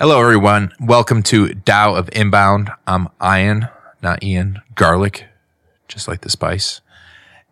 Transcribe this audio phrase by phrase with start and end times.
[0.00, 0.72] Hello, everyone.
[0.78, 2.70] Welcome to Tao of Inbound.
[2.86, 3.66] I'm Ian,
[4.00, 5.26] not Ian, garlic,
[5.88, 6.80] just like the spice.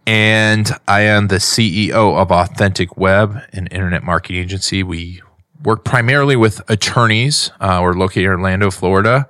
[0.07, 4.85] And I am the CEO of Authentic Web, an internet marketing agency.
[4.85, 5.23] We
[5.65, 7.51] work primarily with attorneys.
[7.59, 9.29] Uh, we're located in Orlando, Florida.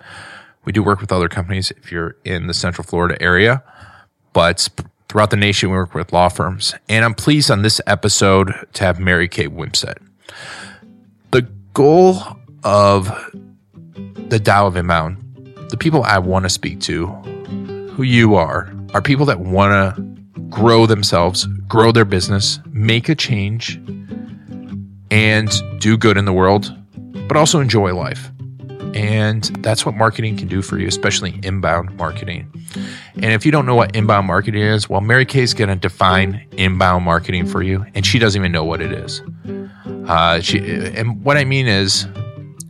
[0.66, 3.62] We do work with other companies if you're in the Central Florida area,
[4.34, 4.68] but
[5.08, 6.74] throughout the nation, we work with law firms.
[6.86, 9.96] And I'm pleased on this episode to have Mary Kay Wimsett.
[11.30, 12.36] The goal
[12.66, 13.06] of
[14.28, 15.22] the Tao of Inbound,
[15.70, 20.02] the people I want to speak to, who you are, are people that want to
[20.50, 23.76] grow themselves, grow their business, make a change,
[25.12, 26.74] and do good in the world,
[27.28, 28.32] but also enjoy life.
[28.94, 32.52] And that's what marketing can do for you, especially inbound marketing.
[33.14, 35.76] And if you don't know what inbound marketing is, well, Mary Kay is going to
[35.76, 39.22] define inbound marketing for you, and she doesn't even know what it is.
[40.08, 42.08] Uh, she, and what I mean is,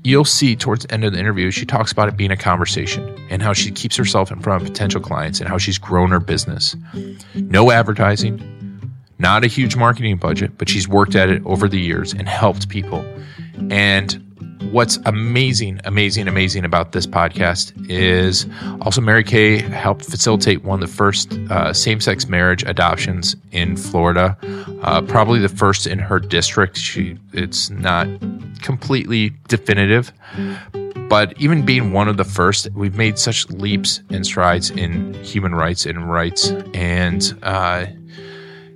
[0.07, 3.05] you'll see towards the end of the interview, she talks about it being a conversation
[3.29, 6.21] and how she keeps herself in front of potential clients and how she's grown her
[6.21, 6.77] business.
[7.35, 8.41] No advertising,
[9.19, 12.69] not a huge marketing budget, but she's worked at it over the years and helped
[12.69, 13.05] people.
[13.71, 14.23] And
[14.71, 18.47] what's amazing, amazing, amazing about this podcast is
[18.81, 23.77] also Mary Kay helped facilitate one of the first uh, same sex marriage adoptions in
[23.77, 24.37] Florida,
[24.83, 26.77] uh, probably the first in her district.
[26.77, 28.09] She, it's not
[28.63, 30.13] completely definitive,
[31.09, 35.55] but even being one of the first, we've made such leaps and strides in human
[35.55, 36.51] rights and rights.
[36.75, 37.87] And, uh,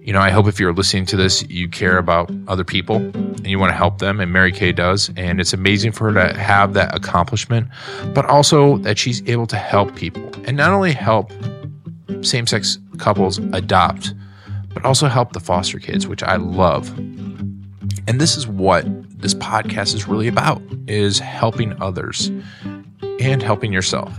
[0.02, 3.46] you know, I hope if you're listening to this, you care about other people and
[3.46, 4.18] you want to help them.
[4.18, 5.10] And Mary Kay does.
[5.16, 7.68] And it's amazing for her to have that accomplishment,
[8.14, 11.32] but also that she's able to help people and not only help
[12.22, 14.14] same sex couples adopt,
[14.72, 16.96] but also help the foster kids, which I love.
[18.08, 18.86] And this is what
[19.20, 22.28] this podcast is really about is helping others
[23.20, 24.18] and helping yourself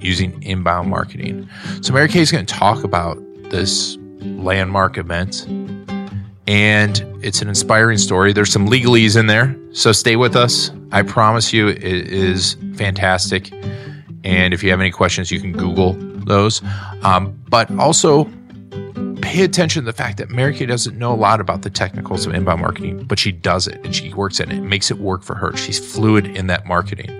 [0.00, 1.48] using inbound marketing.
[1.80, 3.16] So Mary Kay is going to talk about
[3.50, 5.46] this landmark event.
[6.46, 8.32] And it's an inspiring story.
[8.32, 10.70] There's some legalese in there, so stay with us.
[10.92, 13.50] I promise you, it is fantastic.
[14.24, 16.62] And if you have any questions, you can Google those.
[17.02, 18.30] Um, but also,
[19.22, 22.26] pay attention to the fact that Mary Kay doesn't know a lot about the technicals
[22.26, 24.58] of inbound marketing, but she does it and she works at it.
[24.58, 25.56] It makes it work for her.
[25.56, 27.10] She's fluid in that marketing.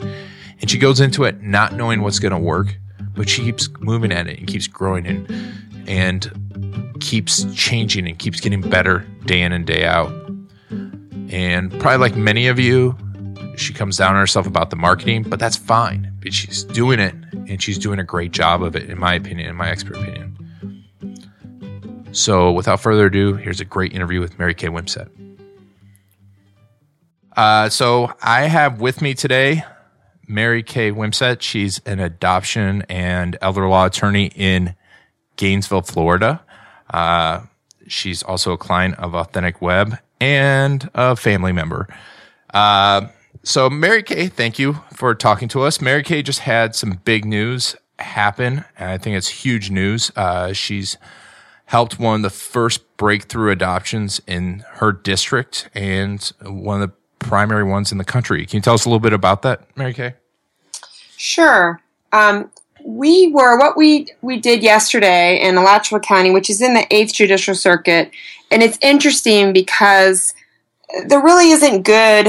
[0.61, 2.77] And she goes into it not knowing what's going to work,
[3.17, 5.27] but she keeps moving at it and keeps growing and
[5.87, 6.31] and
[7.01, 10.13] keeps changing and keeps getting better day in and day out.
[11.31, 12.97] And probably like many of you,
[13.57, 16.13] she comes down on herself about the marketing, but that's fine.
[16.21, 19.49] But she's doing it and she's doing a great job of it, in my opinion,
[19.49, 20.31] in my expert opinion.
[22.13, 25.09] So without further ado, here's a great interview with Mary Kay Wimsett.
[27.37, 29.65] Uh, so I have with me today
[30.29, 31.43] Mary Kay Wimsett.
[31.43, 34.77] She's an adoption and elder law attorney in
[35.37, 36.43] Gainesville, Florida.
[36.91, 37.43] Uh,
[37.87, 41.89] she's also a client of Authentic Web and a family member.
[42.53, 43.09] Uh,
[43.43, 45.81] so, Mary Kay, thank you for talking to us.
[45.81, 50.11] Mary Kay just had some big news happen, and I think it's huge news.
[50.17, 50.97] Uh, she's
[51.67, 57.65] helped one of the first breakthrough adoptions in her district and one of the primary
[57.65, 58.47] ones in the country.
[58.47, 60.15] Can you tell us a little bit about that, Mary Kay?
[61.17, 61.81] Sure.
[62.13, 62.51] Um,
[62.85, 67.15] we were what we we did yesterday in Alachua County, which is in the Eighth
[67.15, 68.11] Judicial Circuit,
[68.51, 70.35] and it's interesting because
[71.07, 72.29] there really isn't good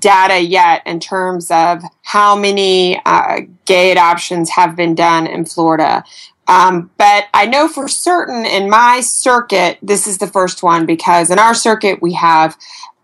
[0.00, 6.04] data yet in terms of how many uh, gay adoptions have been done in Florida.
[6.48, 11.30] Um, but I know for certain in my circuit, this is the first one because
[11.30, 12.56] in our circuit we have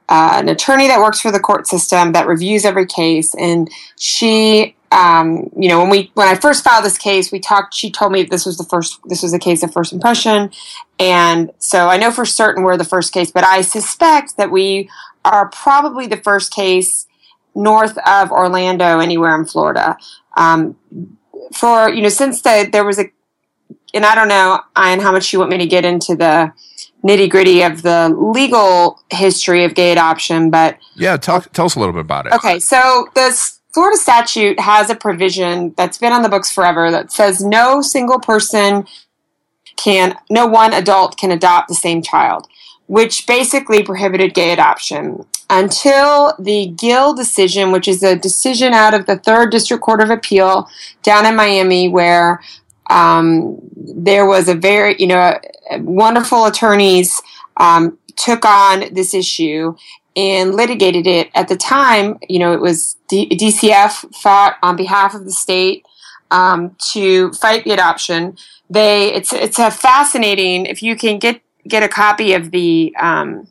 [0.08, 4.74] uh, an attorney that works for the court system that reviews every case, and she
[4.92, 7.74] um, you know, when we when I first filed this case, we talked.
[7.74, 9.00] She told me this was the first.
[9.06, 10.50] This was a case of first impression,
[10.98, 13.30] and so I know for certain we're the first case.
[13.30, 14.90] But I suspect that we
[15.24, 17.06] are probably the first case
[17.54, 19.96] north of Orlando, anywhere in Florida.
[20.36, 20.76] Um,
[21.52, 23.10] for you know, since the there was a,
[23.94, 26.52] and I don't know, Ian, how much you want me to get into the
[27.02, 31.78] nitty gritty of the legal history of gay adoption, but yeah, talk, tell us a
[31.78, 32.32] little bit about it.
[32.32, 37.10] Okay, so this Florida statute has a provision that's been on the books forever that
[37.10, 38.86] says no single person
[39.76, 42.46] can, no one adult can adopt the same child,
[42.86, 45.24] which basically prohibited gay adoption.
[45.48, 50.10] Until the Gill decision, which is a decision out of the Third District Court of
[50.10, 50.68] Appeal
[51.02, 52.42] down in Miami, where
[52.90, 55.38] um, there was a very, you know,
[55.78, 57.20] wonderful attorneys
[57.56, 59.74] um, took on this issue
[60.16, 61.30] and litigated it.
[61.34, 65.86] At the time, you know, it was D- DCF fought on behalf of the state
[66.30, 68.36] um, to fight the adoption.
[68.70, 70.66] They, it's it's a fascinating.
[70.66, 73.46] If you can get get a copy of the um,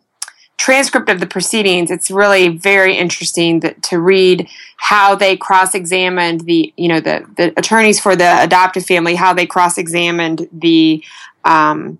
[0.61, 4.47] transcript of the proceedings, it's really very interesting that, to read
[4.77, 9.47] how they cross-examined the, you know, the, the attorneys for the adoptive family, how they
[9.47, 11.03] cross-examined the
[11.45, 11.97] um,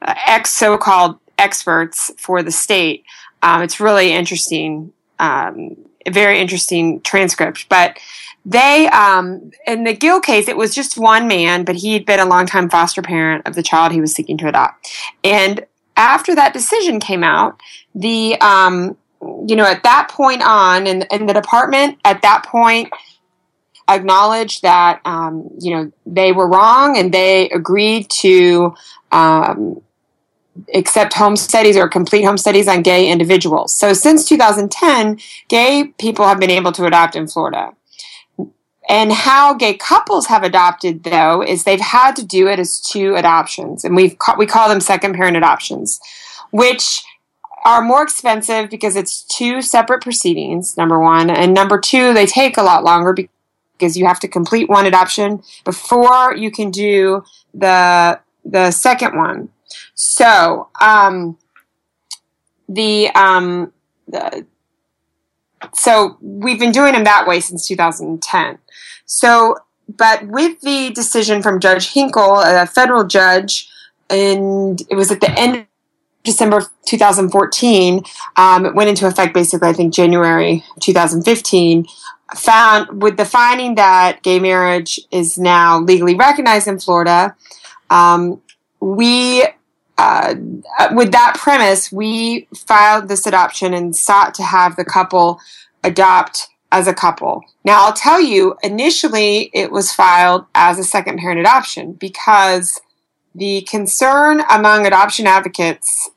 [0.00, 3.04] ex so-called experts for the state.
[3.42, 5.76] Um, it's really interesting, um,
[6.08, 7.68] very interesting transcript.
[7.68, 7.98] But
[8.44, 12.20] they, um, in the Gill case, it was just one man, but he had been
[12.20, 14.88] a longtime foster parent of the child he was seeking to adopt.
[15.22, 15.64] And
[15.96, 17.60] after that decision came out,
[17.94, 18.96] the um,
[19.46, 22.90] you know at that point on, and, and the department at that point
[23.88, 28.74] acknowledged that um, you know they were wrong, and they agreed to
[29.12, 29.82] um,
[30.74, 33.74] accept home studies or complete home studies on gay individuals.
[33.74, 35.18] So since 2010,
[35.48, 37.72] gay people have been able to adopt in Florida.
[38.88, 43.14] And how gay couples have adopted, though, is they've had to do it as two
[43.14, 46.00] adoptions, and we've ca- we call them second parent adoptions,
[46.50, 47.02] which
[47.64, 50.76] are more expensive because it's two separate proceedings.
[50.76, 53.14] Number one, and number two, they take a lot longer
[53.78, 57.22] because you have to complete one adoption before you can do
[57.54, 59.48] the the second one.
[59.94, 61.38] So, um,
[62.68, 63.72] the um,
[64.08, 64.46] the
[65.74, 68.58] so we've been doing them that way since 2010.
[69.06, 69.56] So,
[69.88, 73.68] but with the decision from Judge Hinkle, a federal judge,
[74.10, 75.66] and it was at the end of
[76.24, 78.02] December 2014,
[78.36, 81.86] um, it went into effect basically, I think, January 2015,
[82.36, 87.36] found with the finding that gay marriage is now legally recognized in Florida.
[87.90, 88.40] Um,
[88.80, 89.44] we
[90.02, 90.34] uh,
[90.94, 95.40] with that premise, we filed this adoption and sought to have the couple
[95.84, 97.44] adopt as a couple.
[97.64, 102.80] Now, I'll tell you, initially it was filed as a second parent adoption because
[103.32, 106.10] the concern among adoption advocates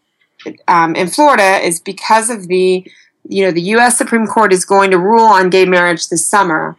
[0.68, 2.84] um, in Florida is because of the,
[3.30, 4.00] you know, the U.S.
[4.00, 6.76] Supreme Court is going to rule on gay marriage this summer.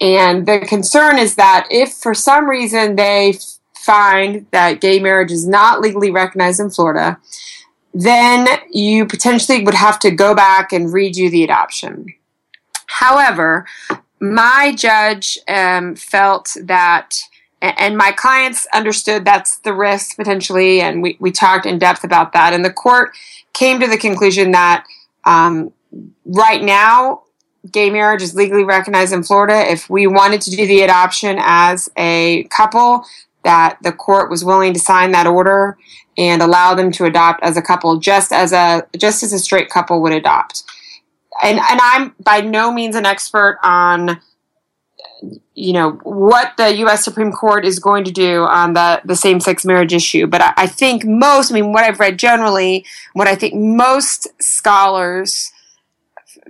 [0.00, 3.34] And the concern is that if for some reason they
[3.88, 7.18] find that gay marriage is not legally recognized in Florida,
[7.94, 12.12] then you potentially would have to go back and redo the adoption.
[12.86, 13.66] However,
[14.20, 17.16] my judge um, felt that,
[17.62, 22.32] and my clients understood that's the risk potentially, and we, we talked in depth about
[22.34, 22.52] that.
[22.52, 23.12] And the court
[23.54, 24.84] came to the conclusion that
[25.24, 25.72] um,
[26.26, 27.22] right now,
[27.72, 29.58] gay marriage is legally recognized in Florida.
[29.70, 33.04] If we wanted to do the adoption as a couple,
[33.48, 35.76] that the court was willing to sign that order
[36.16, 39.70] and allow them to adopt as a couple, just as a just as a straight
[39.70, 40.64] couple would adopt
[41.42, 44.20] and and I'm by no means an expert on
[45.54, 47.04] you know what the U.S.
[47.04, 50.52] Supreme Court is going to do on the the same sex marriage issue, but I,
[50.56, 55.50] I, think most, I mean, what I've read generally, what I think most scholars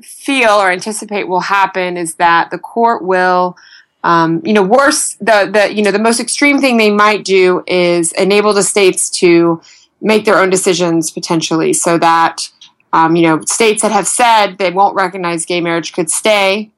[0.02, 3.56] feel or anticipate will happen is that the court will.
[4.08, 7.62] Um, you know, worse the the you know the most extreme thing they might do
[7.66, 9.60] is enable the states to
[10.00, 12.36] make their own decisions potentially, so that
[12.92, 16.70] um, you know, states that have said they won't recognize gay marriage could stay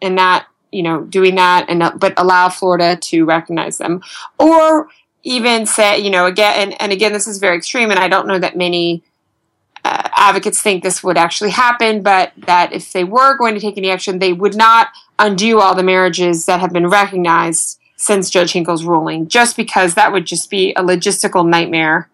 [0.00, 4.02] and that, you know, doing that, and but allow Florida to recognize them,
[4.38, 4.88] or
[5.22, 8.28] even say, you know, again, and, and again, this is very extreme, and I don't
[8.28, 9.02] know that many
[9.84, 13.76] uh, advocates think this would actually happen, but that if they were going to take
[13.76, 18.52] any action, they would not undo all the marriages that have been recognized since Judge
[18.52, 22.08] Hinkle's ruling, just because that would just be a logistical nightmare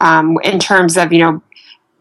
[0.00, 1.42] um, in terms of, you know,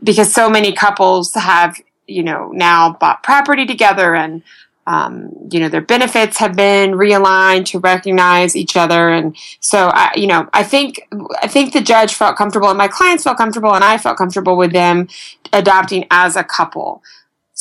[0.04, 4.42] because so many couples have, you know, now bought property together and,
[4.88, 9.10] um, you know, their benefits have been realigned to recognize each other.
[9.10, 11.08] And so, I, you know, I think,
[11.42, 14.58] I think the judge felt comfortable and my clients felt comfortable and I felt comfortable
[14.58, 15.08] with them
[15.54, 17.04] adopting as a couple.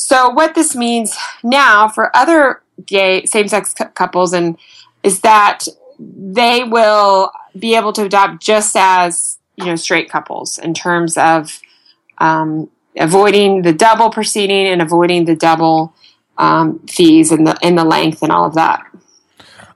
[0.03, 4.57] So what this means now for other gay same-sex couples and
[5.03, 5.67] is that
[5.99, 11.61] they will be able to adopt just as you know straight couples in terms of
[12.17, 12.67] um,
[12.97, 15.93] avoiding the double proceeding and avoiding the double
[16.39, 18.83] um, fees and the and the length and all of that.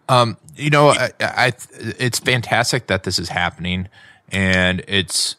[0.10, 1.54] Um, you know, I, I,
[2.00, 3.90] it's fantastic that this is happening,
[4.32, 5.36] and it's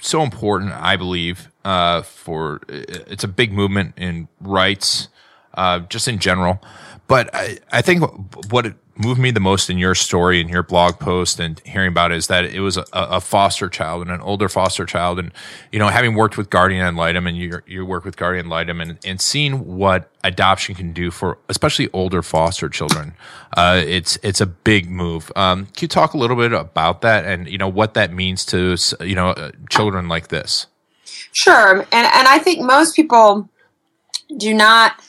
[0.00, 0.72] so important.
[0.72, 5.08] I believe uh, for it's a big movement in rights,
[5.54, 6.60] uh, just in general.
[7.06, 8.02] But I, I think
[8.50, 11.88] what it moved me the most in your story and your blog post and hearing
[11.88, 15.18] about it is that it was a, a, foster child and an older foster child.
[15.18, 15.32] And,
[15.72, 18.80] you know, having worked with Guardian Ad Litem and your, you work with Guardian Litem
[18.80, 23.14] and, and seeing what adoption can do for especially older foster children,
[23.56, 25.32] uh, it's, it's a big move.
[25.34, 28.44] Um, can you talk a little bit about that and, you know, what that means
[28.46, 30.66] to, you know, uh, children like this?
[31.32, 31.80] Sure.
[31.80, 33.48] And, and I think most people
[34.36, 35.00] do not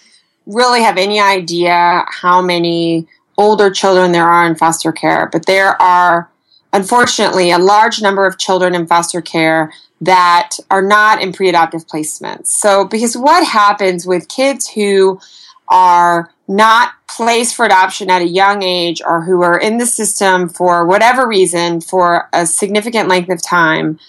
[0.46, 5.80] really have any idea how many older children there are in foster care, but there
[5.82, 6.30] are
[6.74, 11.88] unfortunately a large number of children in foster care that are not in pre adoptive
[11.88, 12.48] placements.
[12.48, 15.20] So, because what happens with kids who
[15.68, 20.48] are not placed for adoption at a young age or who are in the system
[20.48, 24.00] for whatever reason for a significant length of time,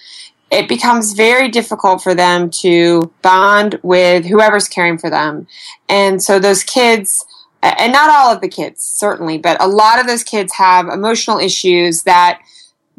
[0.50, 5.46] it becomes very difficult for them to bond with whoever's caring for them.
[5.88, 7.24] And so those kids
[7.78, 11.38] and not all of the kids, certainly, but a lot of those kids have emotional
[11.38, 12.40] issues that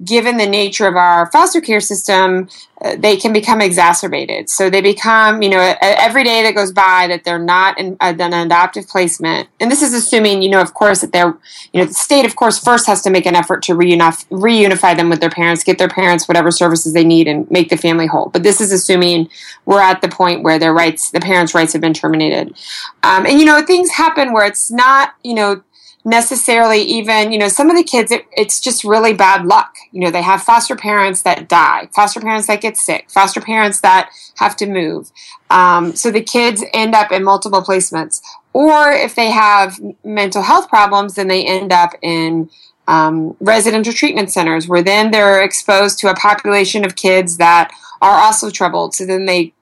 [0.03, 2.47] given the nature of our foster care system,
[2.81, 4.47] uh, they can become exacerbated.
[4.47, 8.13] So they become, you know, every day that goes by that they're not in uh,
[8.19, 11.35] an adoptive placement, and this is assuming, you know, of course, that they're,
[11.73, 14.95] you know, the state, of course, first has to make an effort to reunif- reunify
[14.95, 18.05] them with their parents, get their parents whatever services they need, and make the family
[18.05, 18.29] whole.
[18.29, 19.29] But this is assuming
[19.65, 22.55] we're at the point where their rights, the parents' rights, have been terminated.
[23.01, 25.63] Um, and you know, things happen where it's not, you know
[26.07, 29.75] necessarily even you know some of the kids it, it's just really bad luck.
[29.91, 33.81] You know they have foster parents that die foster parents that get sick foster parents
[33.81, 35.11] that have to move.
[35.49, 38.21] Um, so the kids end up in multiple placements.
[38.53, 42.49] Or if they have mental health problems then they end up in
[42.87, 47.69] um, residential treatment centers where then they're exposed to a population of kids that
[48.01, 48.95] are also troubled.
[48.95, 49.53] So then they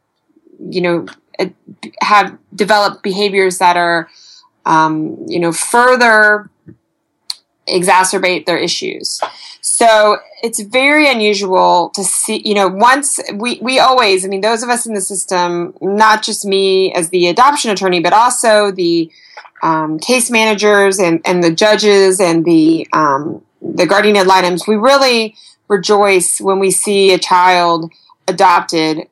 [0.60, 1.08] you know
[2.02, 4.10] have developed behaviors that are
[4.66, 6.50] um, you know, further
[7.68, 9.20] exacerbate their issues.
[9.62, 14.62] So it's very unusual to see, you know, once we, we always, I mean, those
[14.62, 19.12] of us in the system, not just me as the adoption attorney, but also the
[19.64, 24.76] um, case managers and, and the judges and the, um, the guardian ad litem, we
[24.76, 25.36] really
[25.68, 27.92] rejoice when we see a child
[28.28, 29.08] adopted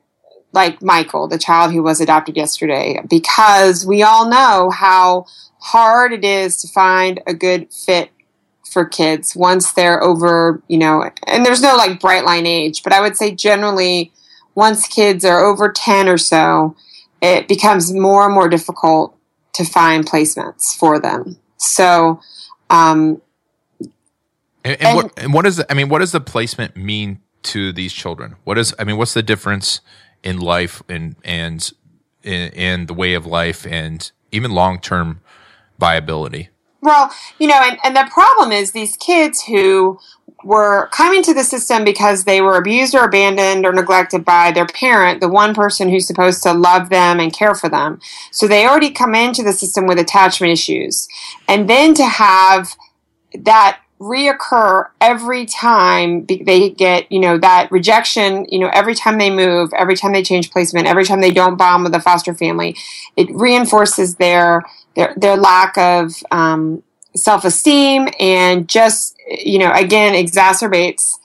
[0.54, 5.26] like Michael, the child who was adopted yesterday, because we all know how
[5.58, 8.10] hard it is to find a good fit
[8.70, 12.92] for kids once they're over, you know, and there's no like bright line age, but
[12.92, 14.12] I would say generally
[14.54, 16.76] once kids are over 10 or so,
[17.20, 19.16] it becomes more and more difficult
[19.54, 21.36] to find placements for them.
[21.56, 22.20] So,
[22.70, 23.20] um,
[24.64, 27.72] and, and, and, what, and what is, I mean, what does the placement mean to
[27.72, 28.36] these children?
[28.44, 29.80] What is, I mean, what's the difference
[30.24, 31.72] in life and, and,
[32.24, 35.20] in the way of life and even long term
[35.78, 36.48] viability.
[36.80, 39.98] Well, you know, and, and the problem is these kids who
[40.42, 44.66] were coming to the system because they were abused or abandoned or neglected by their
[44.66, 48.00] parent, the one person who's supposed to love them and care for them.
[48.30, 51.08] So they already come into the system with attachment issues.
[51.48, 52.74] And then to have
[53.34, 59.30] that reoccur every time they get, you know, that rejection, you know, every time they
[59.30, 62.76] move, every time they change placement, every time they don't bond with a foster family,
[63.16, 64.62] it reinforces their
[64.94, 66.82] their their lack of um,
[67.16, 71.18] self esteem and just you know again exacerbates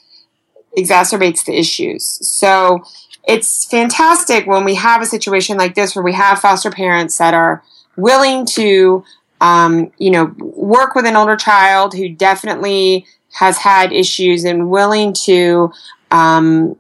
[0.78, 2.06] exacerbates the issues.
[2.06, 2.84] So
[3.28, 7.34] it's fantastic when we have a situation like this where we have foster parents that
[7.34, 7.62] are
[7.98, 9.04] willing to
[9.42, 15.14] um, you know work with an older child who definitely has had issues and willing
[15.14, 15.72] to
[16.12, 16.76] um,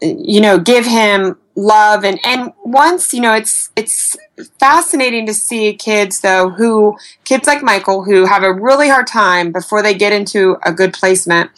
[0.00, 2.04] you know give him love.
[2.04, 4.16] And and once you know it's it's
[4.58, 9.52] fascinating to see kids though who kids like Michael who have a really hard time
[9.52, 11.50] before they get into a good placement.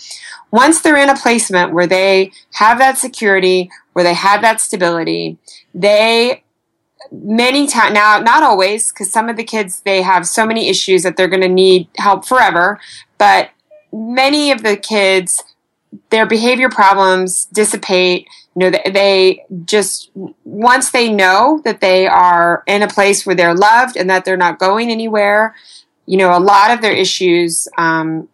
[0.53, 5.39] Once they're in a placement where they have that security where they have that stability
[5.75, 6.43] they
[7.13, 11.03] many times now not always because some of the kids they have so many issues
[11.03, 12.81] that they're going to need help forever
[13.19, 13.51] but
[13.93, 15.43] many of the kids
[16.11, 20.11] their behavior problems dissipate you know they just
[20.45, 24.37] once they know that they are in a place where they're loved and that they're
[24.37, 25.55] not going anywhere
[26.07, 28.29] you know a lot of their issues um,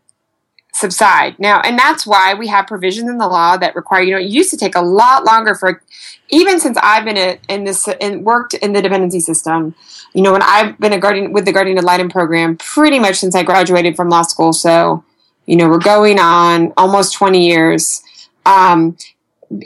[0.72, 1.38] subside.
[1.38, 4.28] Now and that's why we have provisions in the law that require you know it
[4.28, 5.82] used to take a lot longer for
[6.30, 9.74] even since i've been in this and worked in the dependency system
[10.14, 13.16] you know when i've been a guardian with the guardian ad litem program pretty much
[13.16, 14.52] since i graduated from law school.
[14.52, 15.04] So
[15.46, 18.02] you know we're going on almost 20 years.
[18.46, 18.96] Um,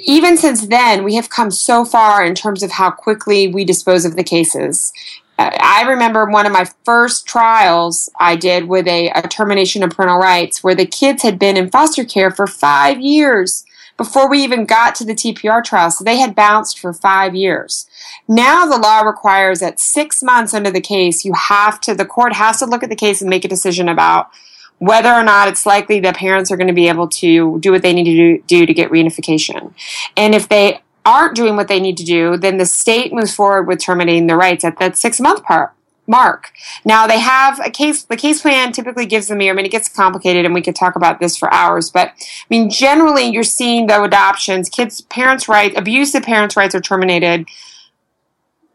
[0.04, 4.04] even since then we have come so far in terms of how quickly we dispose
[4.04, 4.92] of the cases
[5.38, 10.18] I remember one of my first trials I did with a, a, termination of parental
[10.18, 13.64] rights where the kids had been in foster care for five years
[13.98, 15.90] before we even got to the TPR trial.
[15.90, 17.86] So they had bounced for five years.
[18.26, 22.32] Now the law requires that six months under the case, you have to, the court
[22.34, 24.30] has to look at the case and make a decision about
[24.78, 27.82] whether or not it's likely that parents are going to be able to do what
[27.82, 29.72] they need to do, do to get reunification.
[30.16, 33.62] And if they aren't doing what they need to do, then the state moves forward
[33.62, 35.72] with terminating the rights at that six month part
[36.06, 36.52] mark.
[36.84, 38.02] Now they have a case.
[38.02, 39.40] The case plan typically gives them.
[39.40, 39.52] A year.
[39.52, 41.90] I mean, it gets complicated, and we could talk about this for hours.
[41.90, 46.80] But I mean, generally, you're seeing though adoptions, kids, parents' rights, abusive parents' rights are
[46.80, 47.46] terminated.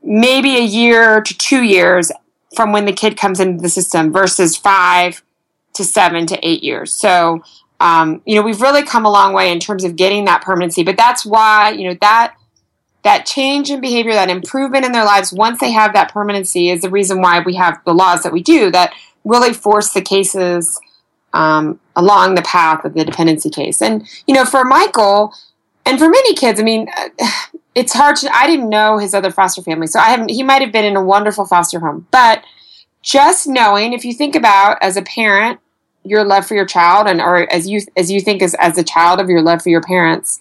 [0.04, 2.12] Maybe a year to two years
[2.56, 5.24] from when the kid comes into the system versus five
[5.74, 6.92] to seven to eight years.
[6.92, 7.44] So
[7.82, 10.84] um, you know, we've really come a long way in terms of getting that permanency.
[10.84, 12.36] But that's why, you know, that
[13.04, 16.82] that change in behavior, that improvement in their lives once they have that permanency is
[16.82, 18.94] the reason why we have the laws that we do that
[19.26, 20.80] really force the cases
[21.34, 23.82] um, along the path of the dependency case.
[23.82, 25.34] And, you know, for Michael
[25.84, 26.88] and for many kids, I mean,
[27.74, 29.88] it's hard to, I didn't know his other foster family.
[29.88, 32.06] So I haven't, he might have been in a wonderful foster home.
[32.12, 32.44] But
[33.02, 35.60] just knowing, if you think about as a parent,
[36.04, 38.84] your love for your child and or as you as you think as as a
[38.84, 40.40] child of your love for your parents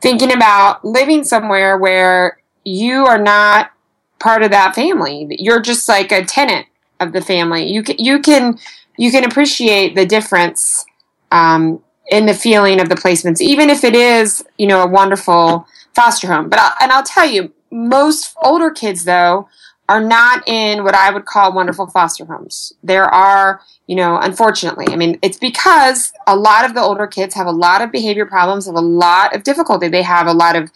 [0.00, 3.72] thinking about living somewhere where you are not
[4.18, 5.26] part of that family.
[5.38, 6.66] You're just like a tenant
[7.00, 7.66] of the family.
[7.66, 8.58] You can you can
[8.96, 10.84] you can appreciate the difference
[11.30, 15.66] um, in the feeling of the placements even if it is you know a wonderful
[15.94, 16.48] foster home.
[16.48, 19.48] But I'll, and I'll tell you most older kids though
[19.88, 22.74] are not in what I would call wonderful foster homes.
[22.82, 27.34] There are, you know, unfortunately, I mean, it's because a lot of the older kids
[27.34, 29.88] have a lot of behavior problems, have a lot of difficulty.
[29.88, 30.70] They have a lot of,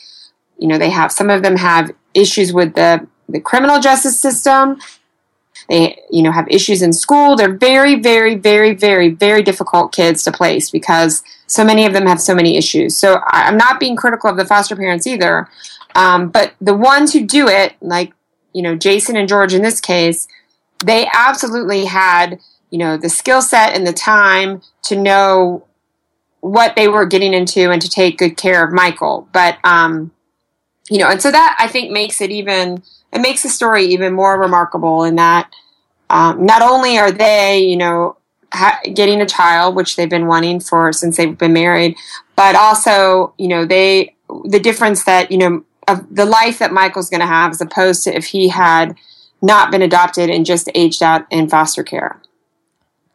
[0.59, 4.79] you know, they have, some of them have issues with the, the criminal justice system.
[5.69, 7.37] They, you know, have issues in school.
[7.37, 12.07] They're very, very, very, very, very difficult kids to place because so many of them
[12.07, 12.97] have so many issues.
[12.97, 15.49] So I'm not being critical of the foster parents either.
[15.95, 18.13] Um, but the ones who do it, like
[18.53, 20.29] you know, Jason and George in this case,
[20.85, 25.65] they absolutely had, you know, the skill set and the time to know
[26.41, 29.29] what they were getting into and to take good care of Michael.
[29.33, 30.11] But, um,
[30.91, 34.13] you know, and so that I think makes it even, it makes the story even
[34.13, 35.51] more remarkable in that
[36.11, 38.17] um, not only are they, you know,
[38.53, 41.97] ha- getting a child, which they've been wanting for since they've been married,
[42.37, 47.11] but also, you know, they, the difference that, you know, of the life that Michael's
[47.11, 48.97] going to have as opposed to if he had
[49.41, 52.21] not been adopted and just aged out in foster care.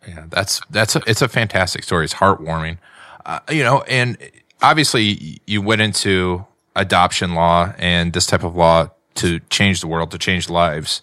[0.08, 2.06] Yeah, that's that's a, it's a fantastic story.
[2.06, 2.78] It's heartwarming,
[3.26, 3.82] uh, you know.
[3.84, 4.18] And
[4.62, 10.12] obviously, you went into adoption law and this type of law to change the world,
[10.12, 11.02] to change lives,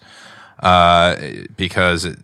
[0.59, 1.17] uh,
[1.55, 2.17] because it,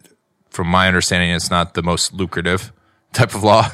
[0.50, 2.72] from my understanding, it's not the most lucrative
[3.14, 3.70] type of law.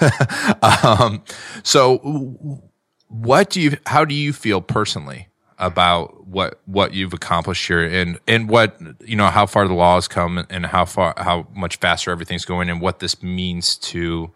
[0.84, 1.23] um,
[1.63, 2.62] so,
[3.08, 3.77] what do you?
[3.86, 5.27] How do you feel personally
[5.60, 9.96] about what what you've accomplished here and and what you know how far the law
[9.96, 14.32] has come and how far how much faster everything's going and what this means to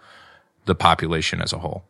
[0.66, 1.84] the population as a whole.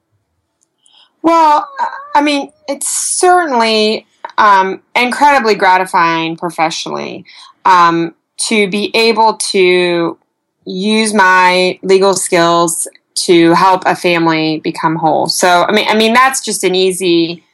[1.21, 1.69] Well
[2.13, 4.05] i mean it's certainly
[4.37, 7.25] um, incredibly gratifying professionally
[7.65, 10.17] um, to be able to
[10.65, 15.27] use my legal skills to help a family become whole.
[15.27, 17.45] So i mean i mean that's just an easy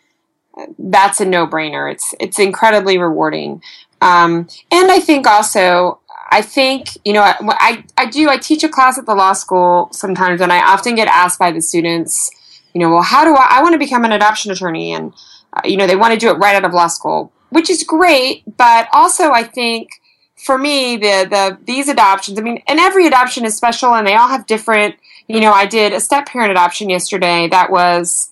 [0.78, 1.91] that's a no-brainer.
[1.91, 3.62] It's it's incredibly rewarding,
[4.02, 8.70] um, and I think also I think you know I I do I teach a
[8.70, 12.30] class at the law school sometimes, and I often get asked by the students,
[12.74, 15.13] you know, well, how do I I want to become an adoption attorney, and
[15.54, 17.84] uh, you know they want to do it right out of law school, which is
[17.84, 19.89] great, but also I think
[20.36, 24.15] for me the the these adoptions, I mean, and every adoption is special, and they
[24.15, 24.96] all have different.
[25.28, 28.32] You know, I did a step parent adoption yesterday that was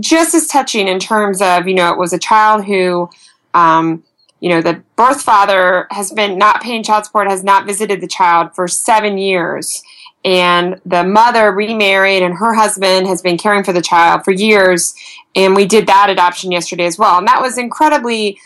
[0.00, 3.08] just as touching in terms of, you know, it was a child who,
[3.54, 4.04] um,
[4.40, 8.06] you know, the birth father has been not paying child support, has not visited the
[8.06, 9.82] child for seven years.
[10.24, 14.94] And the mother remarried, and her husband has been caring for the child for years.
[15.34, 17.18] And we did that adoption yesterday as well.
[17.18, 18.38] And that was incredibly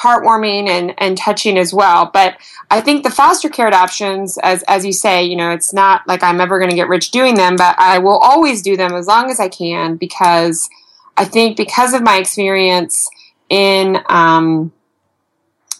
[0.00, 2.10] heartwarming and, and touching as well.
[2.12, 2.36] But
[2.70, 6.22] I think the foster care adoptions, as as you say, you know, it's not like
[6.22, 9.06] I'm ever going to get rich doing them, but I will always do them as
[9.06, 10.68] long as I can because
[11.16, 13.08] I think because of my experience
[13.48, 14.72] in um,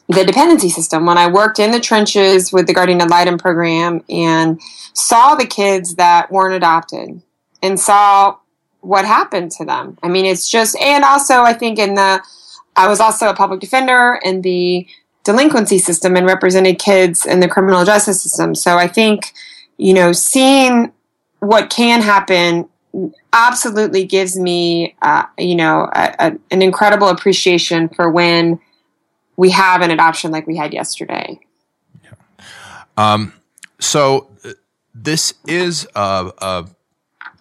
[0.08, 4.04] the dependency system when I worked in the trenches with the Guardian Ad Litem program
[4.08, 4.60] and
[4.92, 7.22] saw the kids that weren't adopted
[7.62, 8.36] and saw
[8.80, 9.98] what happened to them.
[10.02, 12.22] I mean, it's just, and also I think in the,
[12.76, 14.86] I was also a public defender in the
[15.24, 18.54] delinquency system and represented kids in the criminal justice system.
[18.54, 19.32] So I think,
[19.78, 20.92] you know, seeing
[21.40, 22.68] what can happen
[23.32, 28.60] absolutely gives me, uh, you know, a, a, an incredible appreciation for when
[29.36, 31.40] we have an adoption like we had yesterday.
[32.02, 32.12] Yeah.
[32.96, 33.32] Um,
[33.80, 34.50] so uh,
[34.94, 36.66] this is a, a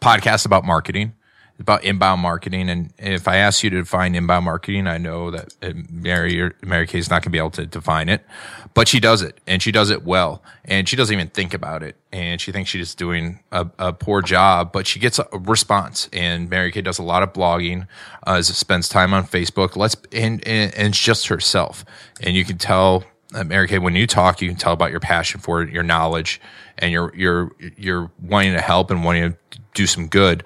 [0.01, 1.13] podcast about marketing
[1.59, 2.69] about inbound marketing.
[2.69, 6.87] And if I ask you to define inbound marketing, I know that uh, Mary Mary
[6.87, 8.25] Kay is not going to be able to define it,
[8.73, 10.43] but she does it and she does it well.
[10.65, 11.95] And she doesn't even think about it.
[12.11, 16.09] And she thinks she's doing a, a poor job, but she gets a response.
[16.11, 17.87] And Mary Kay does a lot of blogging,
[18.25, 19.75] uh, spends time on Facebook.
[19.75, 21.85] Let's and, and, and it's just herself.
[22.21, 24.99] And you can tell uh, Mary Kay, when you talk, you can tell about your
[24.99, 26.39] passion for it, your knowledge,
[26.77, 30.43] and you're you're you're wanting to help and wanting to do some good.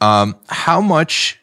[0.00, 1.40] Um, how much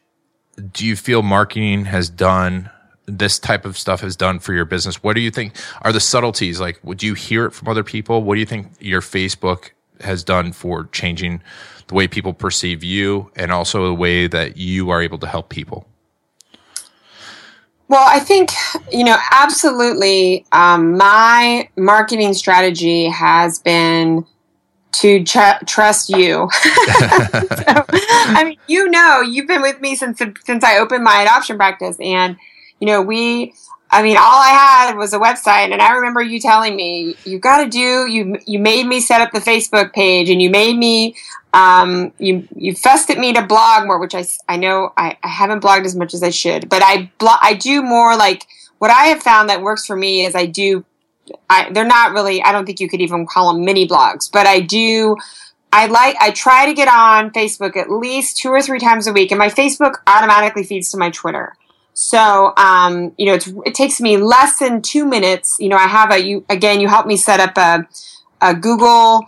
[0.72, 2.70] do you feel marketing has done?
[3.08, 5.04] This type of stuff has done for your business.
[5.04, 6.60] What do you think are the subtleties?
[6.60, 8.24] Like, would you hear it from other people?
[8.24, 11.42] What do you think your Facebook has done for changing
[11.88, 15.50] the way people perceive you and also the way that you are able to help
[15.50, 15.88] people?
[17.88, 18.50] Well, I think,
[18.92, 20.46] you know, absolutely.
[20.52, 24.26] Um, my marketing strategy has been
[25.00, 26.50] to tr- trust you.
[26.62, 31.58] so, I mean, you know, you've been with me since since I opened my adoption
[31.58, 32.38] practice, and
[32.80, 33.54] you know, we.
[33.92, 37.40] I mean, all I had was a website, and I remember you telling me you
[37.40, 38.08] got to do.
[38.12, 41.16] You you made me set up the Facebook page, and you made me.
[41.54, 45.28] Um, you you fussed at me to blog more, which I, I know I, I
[45.28, 48.46] haven't blogged as much as I should, but I blo- I do more like
[48.80, 50.84] what I have found that works for me is I do
[51.50, 54.46] I, they're not really i don't think you could even call them mini blogs but
[54.46, 55.18] i do
[55.74, 59.14] i like i try to get on facebook at least two or three times a
[59.14, 61.56] week and my facebook automatically feeds to my twitter.
[61.98, 66.12] So um, you know it takes me less than two minutes you know i have
[66.12, 67.88] a you again you help me set up a,
[68.42, 69.26] a google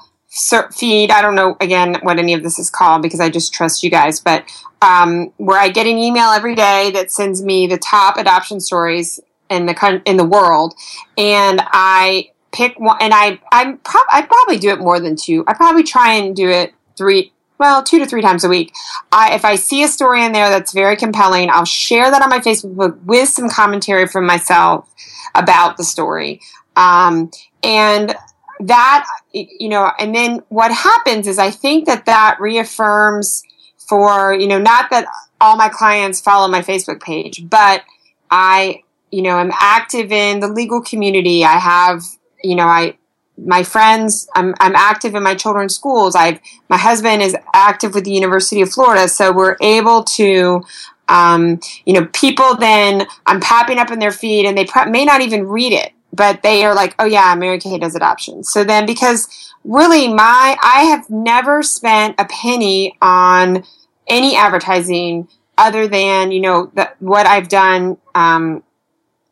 [0.74, 1.10] feed.
[1.10, 3.90] I don't know again what any of this is called because i just trust you
[3.90, 4.46] guys but
[4.82, 9.20] um, where i get an email every day that sends me the top adoption stories
[9.50, 10.74] in the in the world,
[11.18, 12.98] and I pick one.
[13.00, 15.44] And I I'm pro- I probably do it more than two.
[15.48, 17.34] I probably try and do it three.
[17.60, 18.72] Well, two to three times a week.
[19.12, 22.30] I, if I see a story in there that's very compelling, I'll share that on
[22.30, 24.88] my Facebook with some commentary from myself
[25.34, 26.40] about the story.
[26.76, 27.32] Um,
[27.64, 28.16] and
[28.60, 33.42] that, you know, and then what happens is I think that that reaffirms
[33.90, 35.08] for, you know, not that
[35.40, 37.84] all my clients follow my Facebook page, but
[38.30, 41.43] I you know, I'm active in the legal community.
[41.43, 42.04] I have,
[42.43, 42.98] you know, I,
[43.38, 46.15] my friends, I'm, I'm active in my children's schools.
[46.15, 46.39] I've,
[46.70, 49.08] my husband is active with the University of Florida.
[49.08, 50.63] So we're able to,
[51.08, 55.06] um, you know, people then I'm popping up in their feed and they pre- may
[55.06, 58.43] not even read it, but they are like, oh yeah, Mary Kay does adoption.
[58.43, 63.63] So then because really my, I have never spent a penny on
[64.08, 68.63] any advertising other than, you know, the, what I've done, um,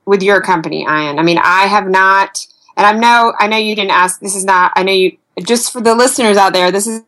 [0.05, 1.19] with your company, Ian?
[1.19, 2.45] I mean, I have not,
[2.77, 4.19] and I know, I know you didn't ask.
[4.19, 4.71] This is not.
[4.75, 5.17] I know you.
[5.45, 7.03] Just for the listeners out there, this is,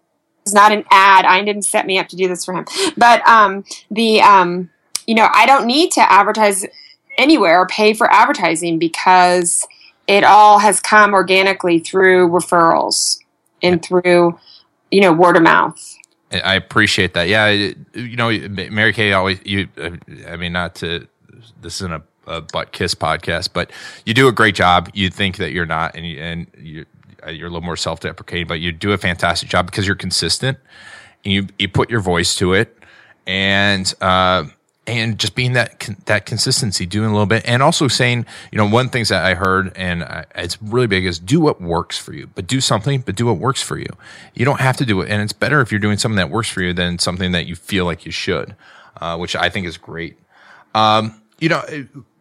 [0.45, 1.25] is not an ad.
[1.25, 2.65] Ian didn't set me up to do this for him.
[2.97, 4.69] But um, the um,
[5.05, 6.65] you know, I don't need to advertise
[7.17, 9.65] anywhere or pay for advertising because
[10.07, 13.19] it all has come organically through referrals
[13.61, 14.37] and through
[14.91, 15.97] you know word of mouth.
[16.31, 17.29] I appreciate that.
[17.29, 17.49] Yeah,
[17.93, 19.39] you know, Mary Kay always.
[19.45, 19.69] You,
[20.27, 21.07] I mean, not to.
[21.61, 23.71] This isn't a a butt kiss podcast, but
[24.05, 24.89] you do a great job.
[24.93, 26.85] You think that you're not, and you, and you,
[27.25, 29.95] uh, you're a little more self deprecating, but you do a fantastic job because you're
[29.95, 30.57] consistent
[31.23, 32.77] and you you put your voice to it,
[33.25, 34.45] and uh,
[34.85, 38.67] and just being that that consistency, doing a little bit, and also saying, you know,
[38.67, 42.13] one things that I heard, and I, it's really big, is do what works for
[42.13, 43.89] you, but do something, but do what works for you.
[44.33, 46.49] You don't have to do it, and it's better if you're doing something that works
[46.49, 48.55] for you than something that you feel like you should,
[49.01, 50.17] uh, which I think is great.
[50.73, 51.63] Um, you know,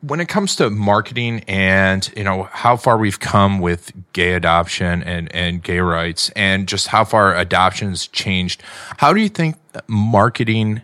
[0.03, 5.03] when it comes to marketing and you know how far we've come with gay adoption
[5.03, 8.63] and and gay rights and just how far adoption's changed,
[8.99, 10.83] how do you think marketing?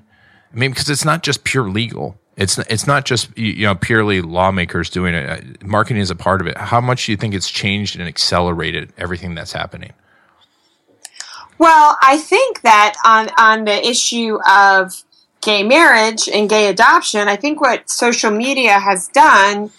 [0.53, 2.19] I mean, because it's not just pure legal.
[2.37, 5.63] It's it's not just you know purely lawmakers doing it.
[5.63, 6.57] Marketing is a part of it.
[6.57, 9.93] How much do you think it's changed and accelerated everything that's happening?
[11.59, 15.05] Well, I think that on on the issue of
[15.43, 19.71] gay marriage and gay adoption, I think what social media has done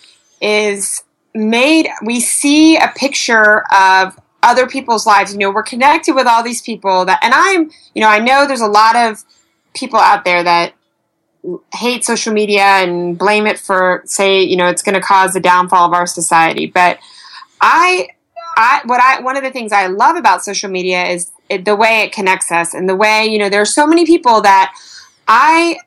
[0.42, 5.34] is made we see a picture of other people's lives.
[5.34, 8.46] You know, we're connected with all these people that, and I'm, you know, I know
[8.46, 9.24] there's a lot of
[9.74, 10.74] people out there that
[11.74, 15.40] hate social media and blame it for, say, you know, it's going to cause the
[15.40, 16.68] downfall of our society.
[16.68, 17.00] But
[17.60, 18.10] I,
[18.56, 21.76] I, what I, one of the things I love about social media is it, the
[21.76, 24.74] way it connects us and the way, you know, there are so many people that
[25.28, 25.80] I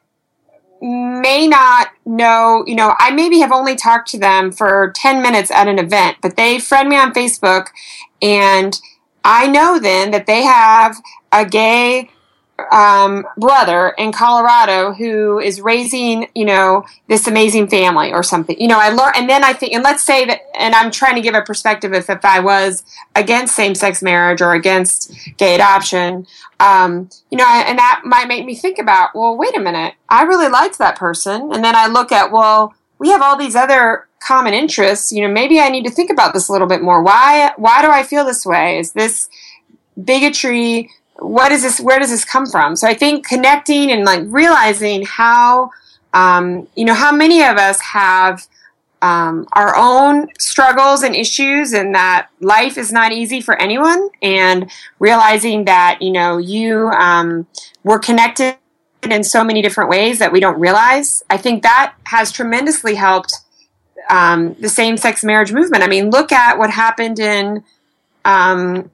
[0.80, 5.50] may not know, you know, I maybe have only talked to them for 10 minutes
[5.50, 7.68] at an event, but they friend me on Facebook
[8.20, 8.78] and
[9.24, 10.96] I know then that they have
[11.32, 12.10] a gay
[12.70, 18.58] um, brother in Colorado who is raising, you know, this amazing family or something.
[18.58, 21.16] You know, I learn, and then I think, and let's say that, and I'm trying
[21.16, 25.54] to give a perspective if, if I was against same sex marriage or against gay
[25.54, 26.26] adoption,
[26.58, 30.22] um, you know, and that might make me think about, well, wait a minute, I
[30.22, 31.52] really liked that person.
[31.52, 35.12] And then I look at, well, we have all these other common interests.
[35.12, 37.02] You know, maybe I need to think about this a little bit more.
[37.02, 38.78] Why, why do I feel this way?
[38.78, 39.28] Is this
[40.02, 40.90] bigotry?
[41.18, 45.04] what is this where does this come from so i think connecting and like realizing
[45.04, 45.70] how
[46.12, 48.46] um, you know how many of us have
[49.02, 54.70] um, our own struggles and issues and that life is not easy for anyone and
[54.98, 57.46] realizing that you know you um,
[57.84, 58.56] we're connected
[59.02, 63.34] in so many different ways that we don't realize i think that has tremendously helped
[64.08, 65.82] um, the same-sex marriage movement.
[65.82, 67.64] I mean look at what happened in
[68.24, 68.90] um,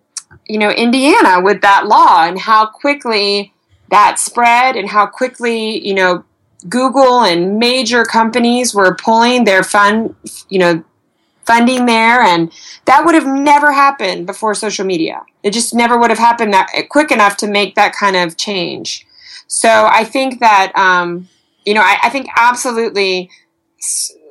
[0.47, 3.53] you know, Indiana with that law and how quickly
[3.91, 6.25] that spread and how quickly, you know,
[6.68, 10.14] Google and major companies were pulling their fund,
[10.48, 10.85] you know,
[11.44, 12.53] funding there and
[12.85, 15.22] that would have never happened before social media.
[15.42, 19.07] It just never would have happened that quick enough to make that kind of change.
[19.48, 21.29] So I think that, um,
[21.64, 23.31] you know, I, I think absolutely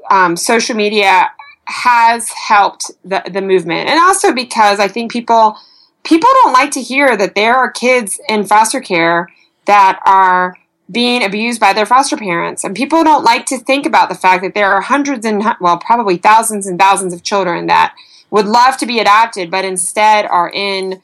[0.09, 1.31] um, social media
[1.65, 3.89] has helped the, the movement.
[3.89, 5.57] And also because I think people–
[6.03, 9.27] people don't like to hear that there are kids in foster care
[9.65, 10.57] that are
[10.91, 12.63] being abused by their foster parents.
[12.63, 15.77] And people don't like to think about the fact that there are hundreds and, well,
[15.77, 17.95] probably thousands and thousands of children that
[18.29, 21.01] would love to be adopted, but instead are in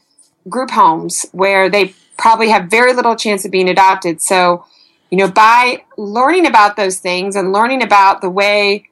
[0.50, 4.22] group homes where they probably have very little chance of being adopted.
[4.22, 4.66] So,
[5.10, 8.90] you know, by learning about those things and learning about the way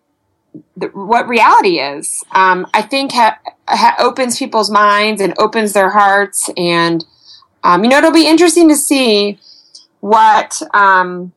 [0.77, 5.89] the, what reality is, um, I think ha- ha- opens people's minds and opens their
[5.89, 6.49] hearts.
[6.55, 7.05] And,
[7.63, 9.39] um, you know, it'll be interesting to see
[10.05, 11.33] what, um,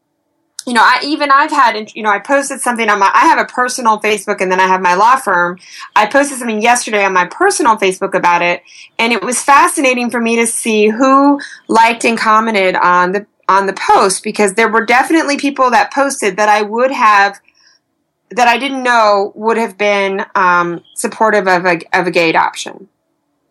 [0.67, 3.39] you know, I even I've had, you know, I posted something on my, I have
[3.39, 5.59] a personal Facebook and then I have my law firm.
[5.97, 8.63] I posted something yesterday on my personal Facebook about it.
[8.99, 13.65] And it was fascinating for me to see who liked and commented on the, on
[13.65, 17.41] the post because there were definitely people that posted that I would have
[18.33, 22.91] that I didn't know would have been um, supportive of a, of a gay adoption.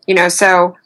[0.06, 0.78] You know, so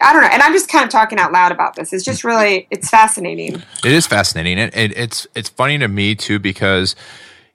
[0.00, 0.28] I don't know.
[0.28, 1.92] And I'm just kind of talking out loud about this.
[1.92, 2.28] It's just mm-hmm.
[2.28, 3.62] really, it's fascinating.
[3.84, 4.58] It is fascinating.
[4.58, 6.96] It, it, it's, it's funny to me too, because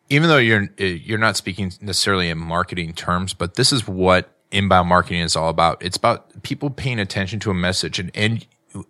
[0.10, 4.30] even though you're, eh, you're not speaking necessarily in marketing terms, but this is what
[4.52, 5.84] inbound marketing is all about.
[5.84, 8.46] It's about people paying attention to a message and, and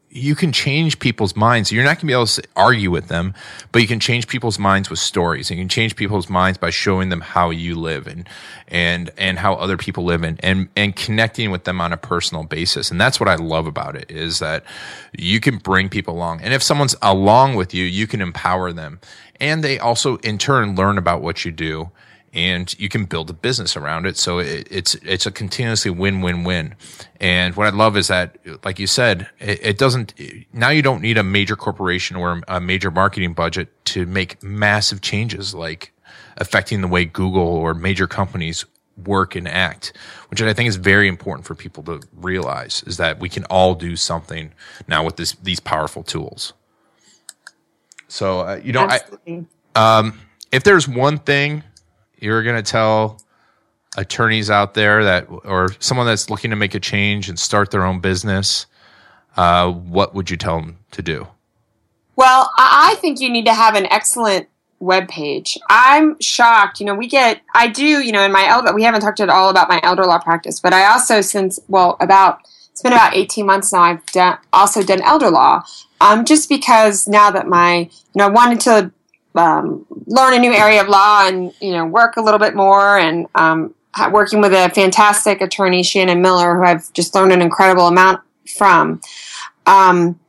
[0.10, 1.72] you can change people's minds.
[1.72, 3.34] You're not going to be able to argue with them,
[3.72, 5.52] but you can change people's minds with stories.
[5.52, 8.28] You can change people's minds by showing them how you live and
[8.68, 12.44] and and how other people live and and and connecting with them on a personal
[12.44, 12.90] basis.
[12.90, 14.64] And that's what I love about it is that
[15.18, 16.42] you can bring people along.
[16.42, 19.00] And if someone's along with you, you can empower them.
[19.40, 21.92] And they also in turn learn about what you do
[22.34, 24.18] and you can build a business around it.
[24.18, 26.76] So it, it's it's a continuously win win win.
[27.20, 30.14] And what I love is that, like you said, it, it, doesn't
[30.54, 35.02] now you don't need a major corporation or a major marketing budget to make massive
[35.02, 35.94] changes like
[36.38, 38.66] affecting the way Google or major companies
[39.06, 39.94] work and act,
[40.30, 43.76] which I think is very important for people to realize is that we can all
[43.76, 44.54] do something
[44.88, 46.54] now with this these powerful tools.
[48.08, 49.46] So uh, you know, Absolutely.
[49.76, 50.20] I, um,
[50.52, 51.64] if there's one thing
[52.20, 53.22] you're going to tell
[53.98, 57.84] attorneys out there that, or someone that's looking to make a change and start their
[57.84, 58.68] own business,
[59.36, 61.28] uh, what would you tell them to do?
[62.16, 64.48] Well, I think you need to have an excellent
[64.80, 65.58] web page.
[65.70, 66.80] I'm shocked.
[66.80, 69.30] You know, we get, I do, you know, in my elder, we haven't talked at
[69.30, 73.16] all about my elder law practice, but I also, since, well, about, it's been about
[73.16, 75.64] 18 months now, I've done, also done elder law.
[76.00, 78.92] Um, just because now that my, you know, I wanted to
[79.38, 82.98] um, learn a new area of law and you know work a little bit more
[82.98, 83.74] and um,
[84.12, 88.22] working with a fantastic attorney Shannon Miller who I've just learned an incredible amount
[88.56, 89.02] from.
[89.66, 90.20] Um,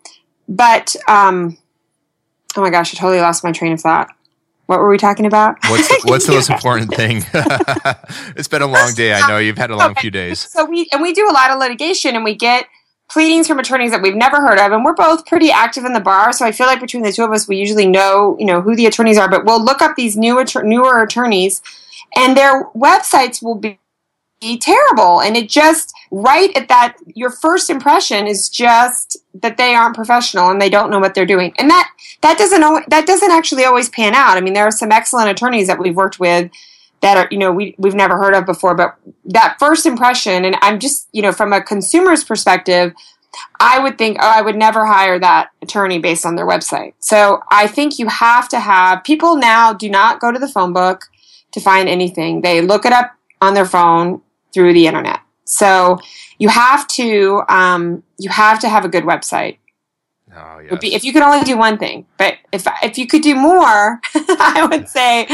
[0.48, 1.58] but um,
[2.56, 4.10] oh my gosh, I totally lost my train of thought.
[4.66, 5.56] What were we talking about?
[5.68, 7.24] What's the, what's the most important thing?
[8.36, 9.14] it's been a long day.
[9.14, 10.40] I know you've had a long few days.
[10.40, 12.66] So we and we do a lot of litigation, and we get
[13.10, 16.00] pleadings from attorneys that we've never heard of, and we're both pretty active in the
[16.00, 16.32] bar.
[16.32, 18.76] So I feel like between the two of us, we usually know you know who
[18.76, 19.28] the attorneys are.
[19.28, 21.62] But we'll look up these new newer attorneys,
[22.16, 23.78] and their websites will be
[24.60, 29.96] terrible and it just right at that your first impression is just that they aren't
[29.96, 31.90] professional and they don't know what they're doing and that
[32.20, 35.66] that doesn't that doesn't actually always pan out i mean there are some excellent attorneys
[35.66, 36.48] that we've worked with
[37.00, 40.56] that are you know we, we've never heard of before but that first impression and
[40.62, 42.92] i'm just you know from a consumer's perspective
[43.60, 47.42] i would think oh i would never hire that attorney based on their website so
[47.50, 51.04] i think you have to have people now do not go to the phone book
[51.52, 54.20] to find anything they look it up on their phone
[54.52, 55.20] through the internet.
[55.44, 55.98] So
[56.38, 59.58] you have to um, you have to have a good website.
[60.38, 60.80] Oh, yes.
[60.80, 64.00] be, if you could only do one thing, but if if you could do more,
[64.14, 65.26] I would say,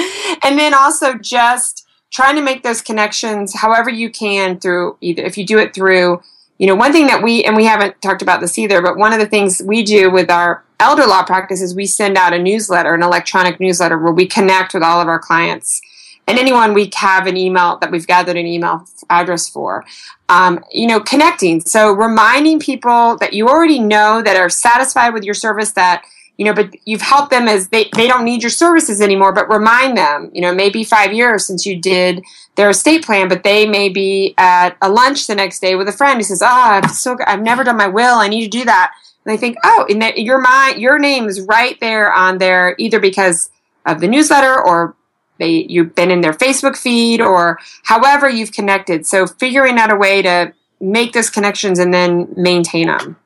[0.42, 5.36] and then also just trying to make those connections however you can through either if
[5.36, 6.22] you do it through
[6.58, 9.12] you know one thing that we and we haven't talked about this either but one
[9.12, 12.38] of the things we do with our elder law practice is we send out a
[12.38, 15.82] newsletter an electronic newsletter where we connect with all of our clients
[16.26, 19.84] and anyone we have an email that we've gathered an email address for.
[20.28, 21.60] Um, you know, connecting.
[21.60, 26.04] So reminding people that you already know that are satisfied with your service that,
[26.38, 29.48] you know, but you've helped them as they, they don't need your services anymore, but
[29.48, 32.22] remind them, you know, maybe five years since you did
[32.56, 35.92] their estate plan, but they may be at a lunch the next day with a
[35.92, 38.16] friend who says, ah, oh, so I've never done my will.
[38.16, 38.92] I need to do that.
[39.24, 42.74] And they think, oh, and that your mind, your name is right there on there,
[42.78, 43.50] either because
[43.86, 44.96] of the newsletter or
[45.38, 49.06] they you've been in their Facebook feed or however you've connected.
[49.06, 53.16] So figuring out a way to make those connections and then maintain them.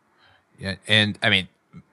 [0.58, 1.48] Yeah, and I mean,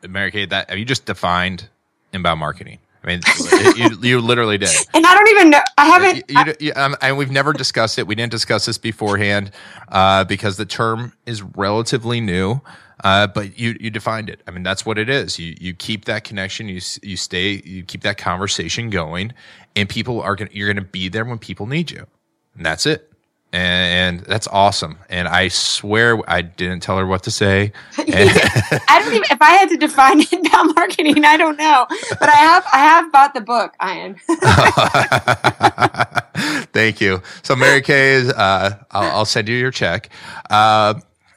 [0.08, 1.69] Mary Kay, that have you just defined
[2.13, 2.80] inbound marketing.
[3.04, 3.21] I mean,
[3.75, 4.69] you, you, literally did.
[4.95, 5.62] And I don't even know.
[5.78, 6.23] I haven't.
[6.28, 8.08] You, you, um, and we've never discussed it.
[8.08, 9.51] We didn't discuss this beforehand
[9.89, 12.62] uh, because the term is relatively new.
[13.03, 14.41] Uh, but you you defined it.
[14.47, 15.38] I mean, that's what it is.
[15.38, 16.69] You you keep that connection.
[16.69, 17.62] You you stay.
[17.65, 19.34] You keep that conversation going,
[19.75, 20.51] and people are gonna.
[20.53, 22.08] You're gonna be there when people need you,
[22.55, 23.12] and that's it.
[23.53, 24.97] And, and that's awesome.
[25.10, 27.71] And I swear I didn't tell her what to say.
[27.97, 29.27] I don't even.
[29.31, 31.86] If I had to define inbound marketing, I don't know.
[32.19, 32.65] But I have.
[32.73, 34.15] I have bought the book, Ian.
[36.73, 37.21] Thank you.
[37.43, 38.29] So Mary Kay is.
[38.29, 40.10] Uh, I'll, I'll, send you your check.
[40.49, 40.95] Uh,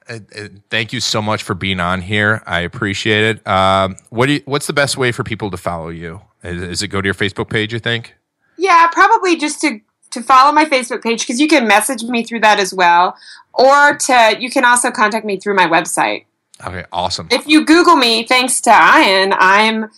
[0.09, 2.43] uh, uh, thank you so much for being on here.
[2.47, 3.47] I appreciate it.
[3.47, 6.21] Um, what do you, what's the best way for people to follow you?
[6.43, 7.73] Is, is, it go to your Facebook page?
[7.73, 8.15] You think?
[8.57, 12.41] Yeah, probably just to to follow my Facebook page because you can message me through
[12.41, 13.17] that as well,
[13.53, 16.25] or to you can also contact me through my website.
[16.67, 17.29] Okay, awesome.
[17.31, 19.91] If you Google me, thanks to Ian, I'm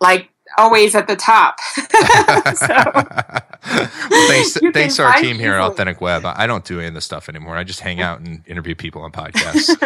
[0.00, 1.58] like always at the top.
[4.10, 6.24] well, thanks, thanks to our team here at Authentic Web.
[6.24, 7.56] I don't do any of this stuff anymore.
[7.56, 9.76] I just hang out and interview people on podcasts.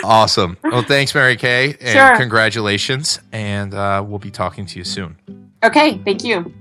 [0.04, 0.56] awesome.
[0.62, 2.16] Well, thanks, Mary Kay, and sure.
[2.16, 3.20] congratulations.
[3.32, 5.16] And uh, we'll be talking to you soon.
[5.62, 6.52] Okay, thank you.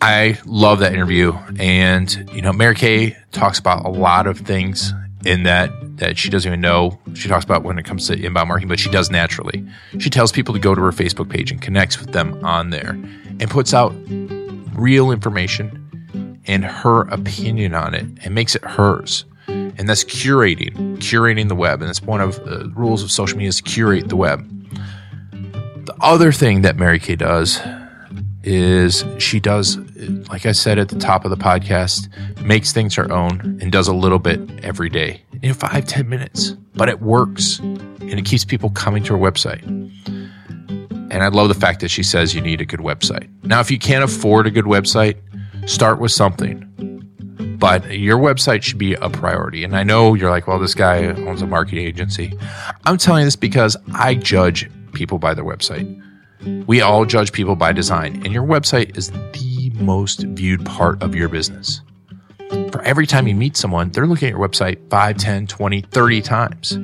[0.00, 1.32] I love that interview.
[1.58, 4.92] And, you know, Mary Kay talks about a lot of things
[5.24, 6.98] in that that she doesn't even know.
[7.14, 9.64] She talks about when it comes to inbound marketing, but she does naturally.
[9.98, 12.90] She tells people to go to her Facebook page and connects with them on there
[12.90, 13.94] and puts out
[14.74, 15.80] real information
[16.46, 19.24] and her opinion on it and makes it hers.
[19.46, 21.80] And that's curating, curating the web.
[21.80, 24.48] And it's one of the rules of social media is to curate the web.
[25.86, 27.60] The other thing that Mary Kay does
[28.44, 29.78] is she does,
[30.28, 32.08] like I said at the top of the podcast,
[32.42, 36.50] makes things her own and does a little bit every day in five ten minutes.
[36.74, 39.62] But it works and it keeps people coming to her website.
[41.10, 43.28] And I love the fact that she says you need a good website.
[43.44, 45.16] Now, if you can't afford a good website,
[45.66, 46.60] start with something.
[47.58, 49.64] But your website should be a priority.
[49.64, 52.36] And I know you're like, well, this guy owns a marketing agency.
[52.84, 56.02] I'm telling you this because I judge people by their website.
[56.66, 61.14] We all judge people by design, and your website is the most viewed part of
[61.14, 61.80] your business.
[62.70, 66.22] For every time you meet someone, they're looking at your website 5, 10, 20, 30
[66.22, 66.78] times.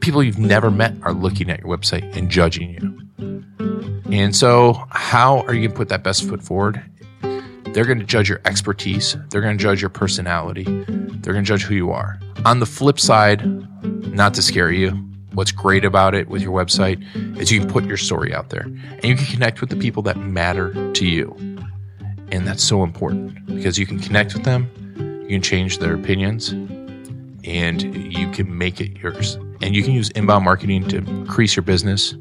[0.00, 3.00] People you've never met are looking at your website and judging you.
[4.12, 6.82] And so, how are you going to put that best foot forward?
[7.72, 11.48] They're going to judge your expertise, they're going to judge your personality, they're going to
[11.48, 12.18] judge who you are.
[12.44, 13.44] On the flip side,
[14.12, 16.82] not to scare you, what's great about it with your mm-hmm.
[16.82, 19.76] website is you can put your story out there and you can connect with the
[19.76, 21.34] people that matter to you.
[22.32, 24.70] And that's so important because you can connect with them,
[25.22, 26.54] you can change their opinions,
[27.44, 29.36] and you can make it yours.
[29.62, 32.14] And you can use inbound marketing to increase your business.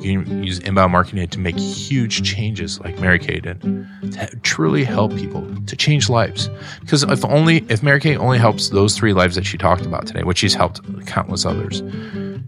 [0.00, 4.84] You can use inbound marketing to make huge changes like Mary Kay did, to truly
[4.84, 6.48] help people, to change lives.
[6.80, 10.06] Because if only if Mary Kay only helps those three lives that she talked about
[10.06, 11.82] today, which she's helped countless others,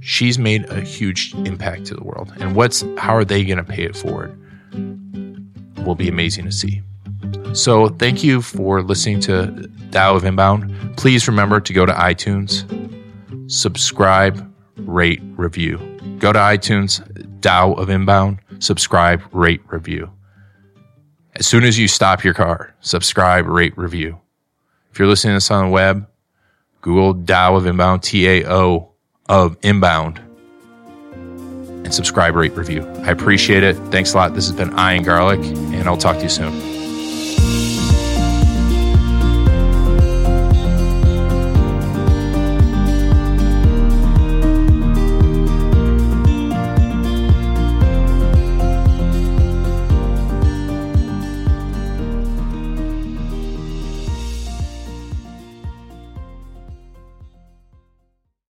[0.00, 2.32] she's made a huge impact to the world.
[2.40, 4.36] And what's how are they going to pay it forward?
[5.84, 6.82] Will be amazing to see.
[7.52, 10.96] So thank you for listening to Tao of Inbound.
[10.96, 12.64] Please remember to go to iTunes,
[13.50, 15.78] subscribe, rate, review.
[16.18, 17.00] Go to iTunes,
[17.40, 20.10] Tao of Inbound, subscribe, rate, review.
[21.36, 24.20] As soon as you stop your car, subscribe, rate, review.
[24.92, 26.06] If you're listening to this on the web,
[26.82, 28.89] Google Tao of Inbound, T A O
[29.30, 30.20] of Inbound,
[31.84, 32.84] and subscribe, rate, review.
[33.04, 33.76] I appreciate it.
[33.90, 34.34] Thanks a lot.
[34.34, 36.69] This has been Ian Garlic, and I'll talk to you soon.